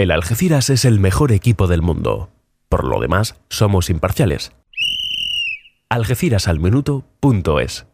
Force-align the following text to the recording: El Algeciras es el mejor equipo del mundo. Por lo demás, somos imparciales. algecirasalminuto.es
El 0.00 0.12
Algeciras 0.12 0.70
es 0.70 0.86
el 0.86 0.98
mejor 0.98 1.30
equipo 1.30 1.66
del 1.66 1.82
mundo. 1.82 2.30
Por 2.70 2.88
lo 2.88 3.00
demás, 3.00 3.36
somos 3.50 3.90
imparciales. 3.90 4.52
algecirasalminuto.es 5.90 7.84